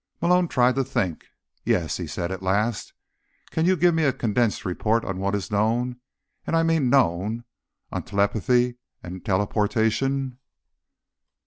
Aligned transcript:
Malone 0.19 0.47
tried 0.47 0.73
to 0.73 0.83
think. 0.83 1.27
"Yes," 1.63 1.97
he 1.97 2.07
said 2.07 2.31
at 2.31 2.41
last. 2.41 2.93
"Can 3.51 3.67
you 3.67 3.75
give 3.77 3.93
me 3.93 4.03
a 4.03 4.11
condensed 4.11 4.65
report 4.65 5.05
on 5.05 5.19
what 5.19 5.35
is 5.35 5.51
known—and 5.51 6.55
I 6.55 6.63
mean 6.63 6.89
known—on 6.89 8.01
telepathy 8.01 8.77
and 9.03 9.23
teleportation?" 9.23 10.39